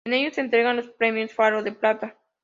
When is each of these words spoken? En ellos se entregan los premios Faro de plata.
En 0.03 0.13
ellos 0.15 0.33
se 0.33 0.41
entregan 0.41 0.77
los 0.77 0.87
premios 0.89 1.31
Faro 1.31 1.61
de 1.61 1.73
plata. 1.73 2.17